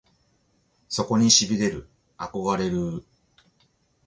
[0.89, 3.03] そこに痺れる憧れるぅ！！